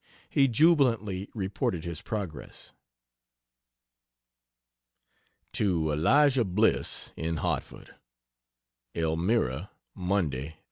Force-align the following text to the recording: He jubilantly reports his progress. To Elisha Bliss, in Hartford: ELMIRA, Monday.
He 0.27 0.47
jubilantly 0.47 1.29
reports 1.35 1.85
his 1.85 2.01
progress. 2.01 2.73
To 5.53 5.91
Elisha 5.93 6.43
Bliss, 6.43 7.13
in 7.15 7.35
Hartford: 7.37 7.93
ELMIRA, 8.95 9.69
Monday. 9.93 10.57